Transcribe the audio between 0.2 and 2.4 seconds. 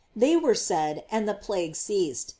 were said, and the plague ceased.